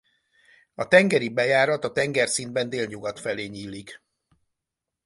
[0.75, 4.01] A tengeri bejárat a tengerszintben délnyugat felé nyílik.